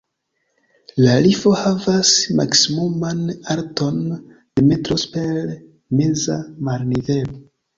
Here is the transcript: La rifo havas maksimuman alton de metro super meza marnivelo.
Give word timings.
La 1.01 1.17
rifo 1.25 1.51
havas 1.59 2.13
maksimuman 2.39 3.21
alton 3.57 4.01
de 4.09 4.65
metro 4.71 4.99
super 5.05 5.47
meza 6.01 6.41
marnivelo. 6.71 7.41